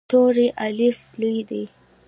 توری 0.09 0.47
“الف” 0.65 0.99
لوی 1.19 1.41
دی. 1.49 1.63